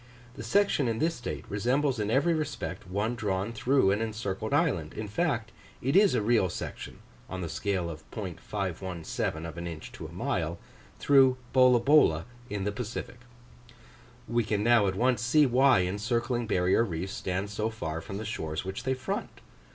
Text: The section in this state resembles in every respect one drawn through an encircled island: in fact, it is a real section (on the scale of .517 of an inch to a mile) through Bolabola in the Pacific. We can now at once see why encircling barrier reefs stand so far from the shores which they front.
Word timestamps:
The 0.33 0.41
section 0.41 0.87
in 0.87 0.97
this 0.97 1.13
state 1.13 1.45
resembles 1.47 1.99
in 1.99 2.09
every 2.09 2.33
respect 2.33 2.87
one 2.89 3.13
drawn 3.13 3.53
through 3.53 3.91
an 3.91 4.01
encircled 4.01 4.51
island: 4.51 4.95
in 4.95 5.07
fact, 5.07 5.51
it 5.79 5.95
is 5.95 6.15
a 6.15 6.23
real 6.23 6.49
section 6.49 6.97
(on 7.29 7.41
the 7.41 7.47
scale 7.47 7.87
of 7.87 8.03
.517 8.09 9.47
of 9.47 9.59
an 9.59 9.67
inch 9.67 9.91
to 9.91 10.07
a 10.07 10.11
mile) 10.11 10.57
through 10.97 11.37
Bolabola 11.53 12.25
in 12.49 12.63
the 12.63 12.71
Pacific. 12.71 13.19
We 14.27 14.43
can 14.43 14.63
now 14.63 14.87
at 14.87 14.95
once 14.95 15.21
see 15.21 15.45
why 15.45 15.81
encircling 15.81 16.47
barrier 16.47 16.83
reefs 16.83 17.13
stand 17.13 17.51
so 17.51 17.69
far 17.69 18.01
from 18.01 18.17
the 18.17 18.25
shores 18.25 18.65
which 18.65 18.85
they 18.85 18.95
front. 18.95 19.39